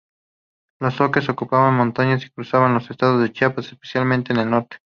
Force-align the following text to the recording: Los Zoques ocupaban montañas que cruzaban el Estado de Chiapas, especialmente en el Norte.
Los 0.79 0.95
Zoques 0.95 1.29
ocupaban 1.29 1.75
montañas 1.77 2.23
que 2.25 2.31
cruzaban 2.31 2.75
el 2.75 2.81
Estado 2.89 3.19
de 3.19 3.31
Chiapas, 3.31 3.71
especialmente 3.71 4.33
en 4.33 4.39
el 4.39 4.49
Norte. 4.49 4.77